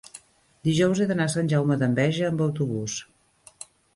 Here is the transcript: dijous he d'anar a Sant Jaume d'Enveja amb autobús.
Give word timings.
dijous 0.67 1.01
he 1.03 1.05
d'anar 1.11 1.27
a 1.29 1.33
Sant 1.33 1.51
Jaume 1.51 1.77
d'Enveja 1.83 2.25
amb 2.31 2.43
autobús. 2.47 2.97